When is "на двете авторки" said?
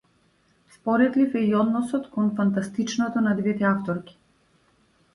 3.21-4.19